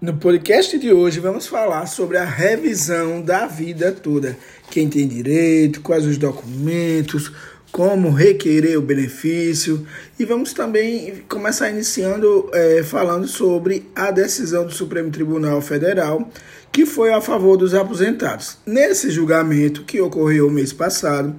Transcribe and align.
No 0.00 0.14
podcast 0.14 0.78
de 0.78 0.90
hoje 0.90 1.20
vamos 1.20 1.46
falar 1.46 1.84
sobre 1.84 2.16
a 2.16 2.24
revisão 2.24 3.20
da 3.20 3.46
vida 3.46 3.92
toda. 3.92 4.34
Quem 4.70 4.88
tem 4.88 5.06
direito, 5.06 5.82
quais 5.82 6.06
os 6.06 6.16
documentos, 6.16 7.30
como 7.70 8.08
requerer 8.08 8.78
o 8.78 8.82
benefício 8.82 9.86
e 10.18 10.24
vamos 10.24 10.54
também 10.54 11.22
começar 11.28 11.68
iniciando 11.68 12.48
é, 12.54 12.82
falando 12.82 13.28
sobre 13.28 13.90
a 13.94 14.10
decisão 14.10 14.64
do 14.64 14.72
Supremo 14.72 15.10
Tribunal 15.10 15.60
Federal 15.60 16.30
que 16.72 16.86
foi 16.86 17.12
a 17.12 17.20
favor 17.20 17.58
dos 17.58 17.74
aposentados. 17.74 18.56
Nesse 18.64 19.10
julgamento 19.10 19.84
que 19.84 20.00
ocorreu 20.00 20.48
mês 20.48 20.72
passado, 20.72 21.36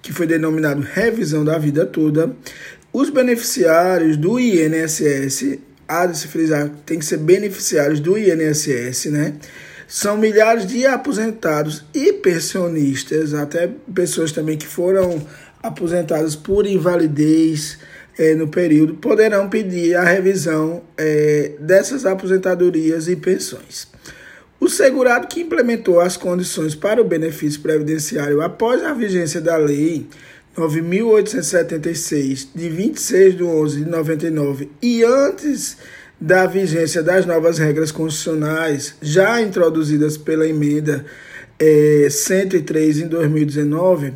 que 0.00 0.14
foi 0.14 0.26
denominado 0.26 0.80
revisão 0.80 1.44
da 1.44 1.58
vida 1.58 1.84
toda, 1.84 2.34
os 2.90 3.10
beneficiários 3.10 4.16
do 4.16 4.40
INSS 4.40 5.58
há 5.88 6.06
de 6.06 6.18
se 6.18 6.28
frisar, 6.28 6.70
tem 6.84 6.98
que 6.98 7.04
ser 7.04 7.16
beneficiários 7.16 7.98
do 7.98 8.18
INSS, 8.18 9.06
né? 9.06 9.34
São 9.88 10.18
milhares 10.18 10.66
de 10.66 10.84
aposentados 10.84 11.82
e 11.94 12.12
pensionistas, 12.12 13.32
até 13.32 13.70
pessoas 13.94 14.30
também 14.30 14.58
que 14.58 14.66
foram 14.66 15.26
aposentadas 15.62 16.36
por 16.36 16.66
invalidez 16.66 17.78
é, 18.18 18.34
no 18.34 18.48
período, 18.48 18.94
poderão 18.94 19.48
pedir 19.48 19.94
a 19.96 20.04
revisão 20.04 20.82
é, 20.96 21.52
dessas 21.58 22.04
aposentadorias 22.04 23.08
e 23.08 23.16
pensões. 23.16 23.88
O 24.60 24.68
segurado 24.68 25.28
que 25.28 25.40
implementou 25.40 26.00
as 26.00 26.16
condições 26.16 26.74
para 26.74 27.00
o 27.00 27.04
benefício 27.04 27.60
previdenciário 27.60 28.42
após 28.42 28.82
a 28.82 28.92
vigência 28.92 29.40
da 29.40 29.56
Lei 29.56 30.06
9.876, 30.56 32.48
de 32.54 32.68
26 32.68 33.36
de 33.36 33.44
11 33.44 33.84
de 33.84 33.90
99, 33.90 34.70
e 34.82 35.04
antes 35.04 35.76
da 36.20 36.46
vigência 36.46 37.02
das 37.02 37.26
novas 37.26 37.58
regras 37.58 37.92
constitucionais, 37.92 38.94
já 39.00 39.40
introduzidas 39.40 40.16
pela 40.16 40.46
emenda 40.46 41.04
é, 41.58 42.08
103 42.10 42.98
em 42.98 43.08
2019, 43.08 44.12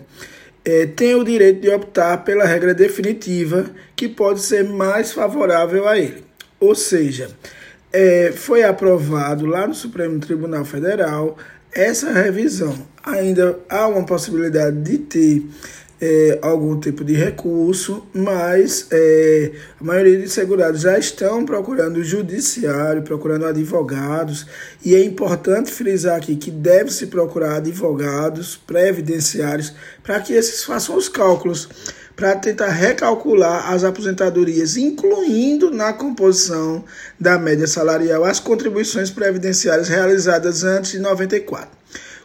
é, 0.64 0.86
tem 0.86 1.14
o 1.14 1.24
direito 1.24 1.60
de 1.60 1.70
optar 1.70 2.18
pela 2.18 2.44
regra 2.44 2.74
definitiva, 2.74 3.66
que 3.96 4.08
pode 4.08 4.40
ser 4.40 4.64
mais 4.64 5.12
favorável 5.12 5.88
a 5.88 5.98
ele. 5.98 6.24
Ou 6.58 6.74
seja, 6.74 7.28
é, 7.92 8.32
foi 8.34 8.62
aprovado 8.62 9.46
lá 9.46 9.66
no 9.66 9.74
Supremo 9.74 10.18
Tribunal 10.20 10.64
Federal 10.64 11.36
essa 11.72 12.12
revisão. 12.12 12.74
Ainda 13.02 13.58
há 13.68 13.88
uma 13.88 14.04
possibilidade 14.04 14.76
de 14.82 14.98
ter 14.98 15.42
é, 16.04 16.40
algum 16.42 16.80
tipo 16.80 17.04
de 17.04 17.12
recurso, 17.12 18.04
mas 18.12 18.88
é, 18.90 19.52
a 19.80 19.84
maioria 19.84 20.18
dos 20.18 20.32
segurados 20.32 20.80
já 20.80 20.98
estão 20.98 21.44
procurando 21.44 21.98
o 21.98 22.04
judiciário, 22.04 23.02
procurando 23.02 23.46
advogados, 23.46 24.44
e 24.84 24.96
é 24.96 25.04
importante 25.04 25.70
frisar 25.70 26.16
aqui 26.16 26.34
que 26.34 26.50
deve-se 26.50 27.06
procurar 27.06 27.58
advogados 27.58 28.56
previdenciários 28.56 29.72
para 30.02 30.18
que 30.18 30.32
esses 30.32 30.64
façam 30.64 30.96
os 30.96 31.08
cálculos 31.08 31.68
para 32.16 32.34
tentar 32.34 32.70
recalcular 32.70 33.72
as 33.72 33.84
aposentadorias, 33.84 34.76
incluindo 34.76 35.70
na 35.70 35.92
composição 35.92 36.84
da 37.18 37.38
média 37.38 37.68
salarial 37.68 38.24
as 38.24 38.40
contribuições 38.40 39.08
previdenciárias 39.08 39.88
realizadas 39.88 40.64
antes 40.64 40.90
de 40.90 40.98
94. 40.98 41.81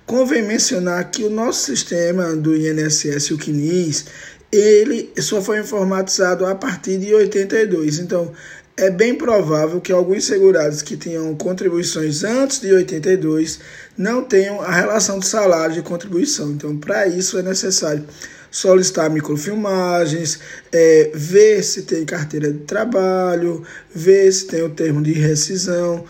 Convém 0.07 0.41
mencionar 0.41 1.11
que 1.11 1.25
o 1.25 1.29
nosso 1.29 1.65
sistema 1.65 2.33
do 2.33 2.55
INSS, 2.55 3.29
o 3.31 3.37
CNIS, 3.37 4.05
ele 4.49 5.11
só 5.19 5.41
foi 5.41 5.59
informatizado 5.59 6.45
a 6.45 6.55
partir 6.55 6.97
de 6.97 7.13
82. 7.13 7.99
Então, 7.99 8.31
é 8.77 8.89
bem 8.89 9.15
provável 9.15 9.81
que 9.81 9.91
alguns 9.91 10.23
segurados 10.23 10.81
que 10.81 10.95
tinham 10.95 11.35
contribuições 11.35 12.23
antes 12.23 12.61
de 12.61 12.71
82 12.71 13.59
não 13.97 14.23
tenham 14.23 14.61
a 14.61 14.71
relação 14.71 15.19
de 15.19 15.27
salário 15.27 15.75
de 15.75 15.81
contribuição. 15.81 16.51
Então, 16.51 16.77
para 16.77 17.05
isso 17.05 17.37
é 17.37 17.43
necessário 17.43 18.05
solicitar 18.49 19.09
microfilmagens, 19.09 20.39
é, 20.71 21.11
ver 21.13 21.61
se 21.61 21.81
tem 21.81 22.05
carteira 22.05 22.49
de 22.49 22.59
trabalho, 22.59 23.61
ver 23.93 24.31
se 24.31 24.47
tem 24.47 24.63
o 24.63 24.69
termo 24.69 25.03
de 25.03 25.11
rescisão 25.11 26.05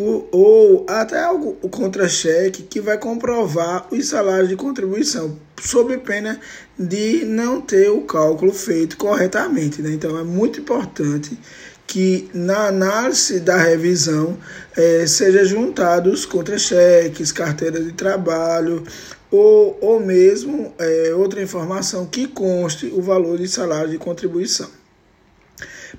por, 0.00 0.26
ou 0.32 0.86
até 0.88 1.30
o 1.30 1.68
contra-cheque 1.68 2.62
que 2.62 2.80
vai 2.80 2.96
comprovar 2.96 3.86
os 3.92 4.08
salários 4.08 4.48
de 4.48 4.56
contribuição, 4.56 5.36
sob 5.60 5.94
pena 5.98 6.40
de 6.78 7.26
não 7.26 7.60
ter 7.60 7.90
o 7.90 8.00
cálculo 8.00 8.50
feito 8.50 8.96
corretamente. 8.96 9.82
Né? 9.82 9.90
Então 9.90 10.18
é 10.18 10.24
muito 10.24 10.58
importante 10.58 11.38
que 11.86 12.30
na 12.32 12.68
análise 12.68 13.40
da 13.40 13.58
revisão 13.58 14.38
é, 14.74 15.06
seja 15.06 15.44
juntados 15.44 16.24
contra-cheques, 16.24 17.30
carteira 17.30 17.78
de 17.78 17.92
trabalho 17.92 18.82
ou, 19.30 19.76
ou 19.82 20.00
mesmo 20.00 20.72
é, 20.78 21.12
outra 21.14 21.42
informação 21.42 22.06
que 22.06 22.26
conste 22.26 22.86
o 22.86 23.02
valor 23.02 23.36
de 23.36 23.48
salário 23.48 23.90
de 23.90 23.98
contribuição. 23.98 24.80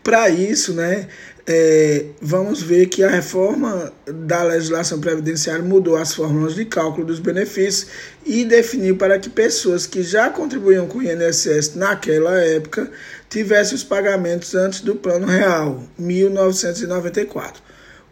Para 0.03 0.29
isso, 0.29 0.73
né, 0.73 1.07
é, 1.47 2.06
vamos 2.22 2.62
ver 2.62 2.88
que 2.88 3.03
a 3.03 3.09
reforma 3.09 3.91
da 4.06 4.44
legislação 4.44 5.00
previdenciária 5.00 5.63
mudou 5.63 5.97
as 5.97 6.13
fórmulas 6.13 6.56
de 6.56 6.66
cálculo 6.66 7.06
dos 7.06 7.19
benefícios 7.19 7.88
e 8.25 8.46
definiu 8.46 8.96
para 8.96 9.18
que 9.18 9.29
pessoas 9.29 9.88
que 9.88 10.03
já 10.03 10.30
contribuíam 10.30 10.88
com 10.88 11.00
o 11.00 11.03
INSS 11.03 11.75
naquela 11.75 12.40
época 12.40 12.91
tivessem 13.30 13.75
os 13.75 13.84
pagamentos 13.84 14.53
antes 14.53 14.81
do 14.81 14.96
Plano 14.96 15.25
Real, 15.25 15.84
1994. 15.97 17.62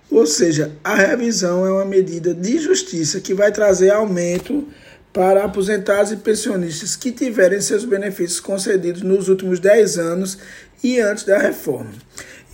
Ou 0.10 0.26
seja, 0.26 0.72
a 0.84 0.96
revisão 0.96 1.66
é 1.66 1.72
uma 1.72 1.86
medida 1.86 2.34
de 2.34 2.58
justiça 2.58 3.20
que 3.20 3.34
vai 3.34 3.52
trazer 3.52 3.92
aumento 3.92 4.68
para 5.14 5.44
aposentados 5.44 6.12
e 6.12 6.18
pensionistas 6.18 6.96
que 6.96 7.12
tiverem 7.12 7.62
seus 7.62 7.86
benefícios 7.86 8.40
concedidos 8.40 9.02
nos 9.02 9.28
últimos 9.30 9.60
10 9.60 9.98
anos 10.00 10.38
e 10.84 11.00
antes 11.00 11.24
da 11.24 11.38
reforma. 11.38 11.92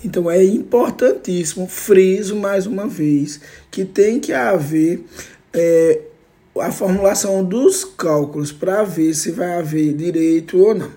Então 0.05 0.29
é 0.29 0.43
importantíssimo, 0.43 1.67
friso 1.67 2.35
mais 2.35 2.67
uma 2.67 2.87
vez, 2.87 3.39
que 3.71 3.83
tem 3.83 4.19
que 4.19 4.31
haver 4.31 5.03
é, 5.51 5.99
a 6.59 6.71
formulação 6.71 7.43
dos 7.43 7.83
cálculos 7.83 8.51
para 8.51 8.83
ver 8.83 9.15
se 9.15 9.31
vai 9.31 9.57
haver 9.57 9.95
direito 9.95 10.59
ou 10.59 10.75
não. 10.75 10.91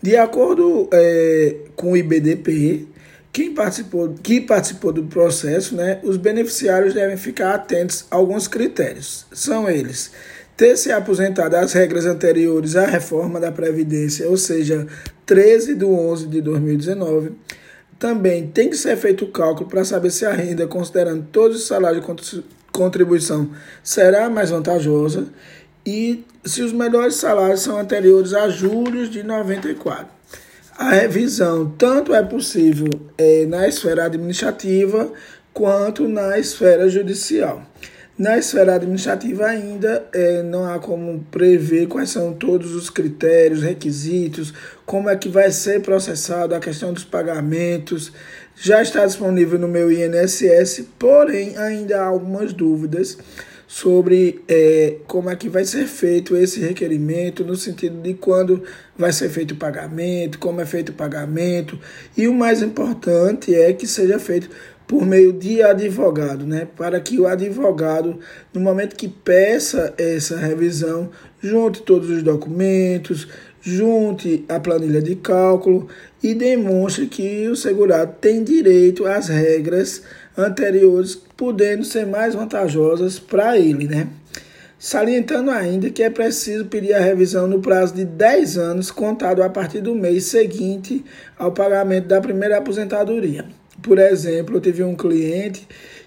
De 0.00 0.16
acordo 0.16 0.88
é, 0.90 1.54
com 1.76 1.92
o 1.92 1.96
IBDP, 1.98 2.86
quem 3.30 3.52
participou, 3.52 4.14
que 4.22 4.40
participou 4.40 4.90
do 4.90 5.04
processo, 5.04 5.76
né, 5.76 6.00
os 6.02 6.16
beneficiários 6.16 6.94
devem 6.94 7.18
ficar 7.18 7.54
atentos 7.54 8.06
a 8.10 8.16
alguns 8.16 8.48
critérios. 8.48 9.26
São 9.32 9.68
eles: 9.68 10.12
ter 10.56 10.78
se 10.78 10.90
aposentado 10.90 11.56
às 11.56 11.74
regras 11.74 12.06
anteriores 12.06 12.74
à 12.74 12.86
reforma 12.86 13.38
da 13.38 13.52
Previdência, 13.52 14.26
ou 14.30 14.38
seja, 14.38 14.86
13 15.26 15.74
de 15.74 15.84
11 15.84 16.26
de 16.26 16.40
2019 16.40 17.32
também 18.00 18.46
tem 18.46 18.70
que 18.70 18.76
ser 18.76 18.96
feito 18.96 19.26
o 19.26 19.28
cálculo 19.28 19.68
para 19.68 19.84
saber 19.84 20.10
se 20.10 20.24
a 20.24 20.32
renda, 20.32 20.66
considerando 20.66 21.26
todos 21.30 21.58
os 21.58 21.66
salários 21.66 22.02
de 22.02 22.42
contribuição, 22.72 23.50
será 23.84 24.30
mais 24.30 24.48
vantajosa 24.48 25.28
e 25.84 26.24
se 26.42 26.62
os 26.62 26.72
melhores 26.72 27.16
salários 27.16 27.60
são 27.60 27.78
anteriores 27.78 28.32
a 28.32 28.48
julho 28.48 29.06
de 29.06 29.22
94. 29.22 30.06
A 30.78 30.90
revisão 30.92 31.74
tanto 31.76 32.14
é 32.14 32.22
possível 32.22 32.88
é, 33.18 33.44
na 33.44 33.68
esfera 33.68 34.06
administrativa 34.06 35.12
quanto 35.52 36.08
na 36.08 36.38
esfera 36.38 36.88
judicial. 36.88 37.62
Na 38.18 38.36
esfera 38.36 38.74
administrativa 38.74 39.46
ainda 39.46 40.06
é, 40.12 40.42
não 40.42 40.70
há 40.70 40.78
como 40.78 41.24
prever 41.30 41.86
quais 41.86 42.10
são 42.10 42.34
todos 42.34 42.74
os 42.74 42.90
critérios, 42.90 43.62
requisitos, 43.62 44.52
como 44.84 45.08
é 45.08 45.16
que 45.16 45.28
vai 45.28 45.50
ser 45.50 45.80
processado 45.80 46.54
a 46.54 46.60
questão 46.60 46.92
dos 46.92 47.04
pagamentos. 47.04 48.12
Já 48.54 48.82
está 48.82 49.06
disponível 49.06 49.58
no 49.58 49.68
meu 49.68 49.90
INSS, 49.90 50.84
porém 50.98 51.56
ainda 51.56 52.02
há 52.02 52.04
algumas 52.04 52.52
dúvidas 52.52 53.16
sobre 53.66 54.42
é, 54.48 54.96
como 55.06 55.30
é 55.30 55.36
que 55.36 55.48
vai 55.48 55.64
ser 55.64 55.86
feito 55.86 56.36
esse 56.36 56.58
requerimento, 56.58 57.44
no 57.44 57.54
sentido 57.54 58.02
de 58.02 58.14
quando 58.14 58.64
vai 58.98 59.12
ser 59.12 59.28
feito 59.28 59.52
o 59.52 59.56
pagamento, 59.56 60.40
como 60.40 60.60
é 60.60 60.66
feito 60.66 60.88
o 60.88 60.92
pagamento. 60.92 61.78
E 62.16 62.26
o 62.26 62.34
mais 62.34 62.62
importante 62.62 63.54
é 63.54 63.72
que 63.72 63.86
seja 63.86 64.18
feito 64.18 64.50
por 64.90 65.06
meio 65.06 65.32
de 65.32 65.62
advogado, 65.62 66.44
né? 66.44 66.66
Para 66.76 66.98
que 66.98 67.20
o 67.20 67.28
advogado, 67.28 68.18
no 68.52 68.60
momento 68.60 68.96
que 68.96 69.06
peça 69.06 69.94
essa 69.96 70.36
revisão, 70.36 71.10
junte 71.40 71.82
todos 71.82 72.10
os 72.10 72.24
documentos, 72.24 73.28
junte 73.62 74.44
a 74.48 74.58
planilha 74.58 75.00
de 75.00 75.14
cálculo 75.14 75.86
e 76.20 76.34
demonstre 76.34 77.06
que 77.06 77.46
o 77.46 77.54
segurado 77.54 78.16
tem 78.20 78.42
direito 78.42 79.06
às 79.06 79.28
regras 79.28 80.02
anteriores, 80.36 81.14
podendo 81.36 81.84
ser 81.84 82.04
mais 82.04 82.34
vantajosas 82.34 83.16
para 83.16 83.56
ele, 83.56 83.86
né? 83.86 84.08
Salientando 84.76 85.52
ainda 85.52 85.88
que 85.90 86.02
é 86.02 86.10
preciso 86.10 86.64
pedir 86.64 86.94
a 86.94 87.00
revisão 87.00 87.46
no 87.46 87.60
prazo 87.60 87.94
de 87.94 88.04
10 88.04 88.58
anos, 88.58 88.90
contado 88.90 89.40
a 89.40 89.48
partir 89.48 89.82
do 89.82 89.94
mês 89.94 90.24
seguinte 90.24 91.04
ao 91.38 91.52
pagamento 91.52 92.08
da 92.08 92.20
primeira 92.20 92.58
aposentadoria. 92.58 93.44
Por 93.82 93.98
exemplo, 93.98 94.56
eu 94.56 94.60
tive 94.60 94.82
um 94.82 94.94
cliente 94.94 95.66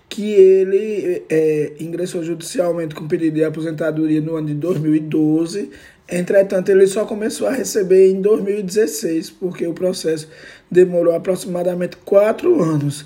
que 0.09 0.31
ele 0.31 1.23
é, 1.29 1.73
ingressou 1.79 2.23
judicialmente 2.23 2.93
com 2.93 3.07
pedido 3.07 3.35
de 3.35 3.43
aposentadoria 3.43 4.21
no 4.21 4.35
ano 4.35 4.47
de 4.47 4.53
2012. 4.53 5.71
Entretanto, 6.07 6.69
ele 6.69 6.85
só 6.85 7.05
começou 7.05 7.47
a 7.47 7.51
receber 7.51 8.11
em 8.11 8.21
2016, 8.21 9.31
porque 9.31 9.65
o 9.65 9.73
processo 9.73 10.27
demorou 10.69 11.15
aproximadamente 11.15 11.97
quatro 11.97 12.61
anos. 12.61 13.05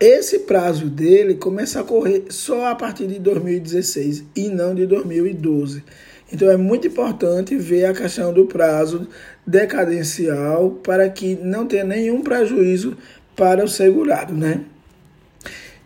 Esse 0.00 0.40
prazo 0.40 0.86
dele 0.86 1.34
começa 1.34 1.80
a 1.80 1.84
correr 1.84 2.24
só 2.30 2.66
a 2.66 2.74
partir 2.74 3.06
de 3.06 3.18
2016 3.18 4.24
e 4.34 4.48
não 4.48 4.74
de 4.74 4.86
2012. 4.86 5.84
Então 6.32 6.48
é 6.48 6.56
muito 6.56 6.86
importante 6.86 7.56
ver 7.56 7.84
a 7.84 7.92
questão 7.92 8.32
do 8.32 8.46
prazo 8.46 9.06
decadencial 9.46 10.70
para 10.82 11.08
que 11.10 11.36
não 11.42 11.66
tenha 11.66 11.84
nenhum 11.84 12.22
prejuízo 12.22 12.96
para 13.40 13.64
o 13.64 13.68
segurado, 13.68 14.34
né? 14.34 14.60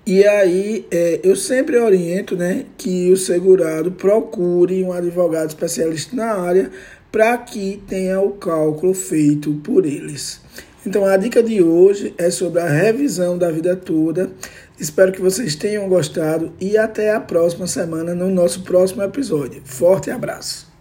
E 0.04 0.26
aí, 0.26 0.84
é, 0.90 1.20
eu 1.22 1.36
sempre 1.36 1.78
oriento 1.78 2.34
né, 2.34 2.64
que 2.76 3.12
o 3.12 3.16
segurado 3.16 3.92
procure 3.92 4.82
um 4.82 4.92
advogado 4.92 5.50
especialista 5.50 6.16
na 6.16 6.34
área 6.34 6.68
para 7.12 7.38
que 7.38 7.80
tenha 7.86 8.20
o 8.20 8.32
cálculo 8.32 8.92
feito 8.92 9.54
por 9.62 9.86
eles. 9.86 10.40
Então, 10.84 11.06
a 11.06 11.16
dica 11.16 11.44
de 11.44 11.62
hoje 11.62 12.12
é 12.18 12.28
sobre 12.28 12.60
a 12.60 12.68
revisão 12.68 13.38
da 13.38 13.52
vida 13.52 13.76
toda. 13.76 14.32
Espero 14.78 15.12
que 15.12 15.22
vocês 15.22 15.54
tenham 15.54 15.88
gostado 15.88 16.52
e 16.60 16.76
até 16.76 17.12
a 17.14 17.20
próxima 17.20 17.68
semana 17.68 18.16
no 18.16 18.28
nosso 18.28 18.62
próximo 18.64 19.00
episódio. 19.00 19.62
Forte 19.64 20.10
abraço! 20.10 20.73